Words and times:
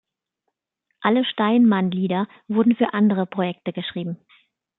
Alle 1.01 1.23
Steinman-Lieder 1.23 2.27
wurden 2.47 2.75
für 2.75 2.91
andere 2.95 3.27
Projekte 3.27 3.71
geschrieben. 3.71 4.17